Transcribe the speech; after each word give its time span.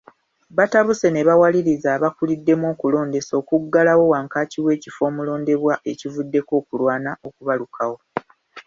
Batabuse 0.57 1.07
ne 1.11 1.21
bawaliriza 1.27 1.87
abakuliddemu 1.97 2.65
okulondesa 2.73 3.33
okuggulawo 3.41 4.03
wankaaki 4.13 4.59
w’ekifo 4.65 5.01
omulondebwa 5.09 5.73
ekivuddeko 5.91 6.51
okulwana 6.61 7.11
okubalukawo. 7.27 7.97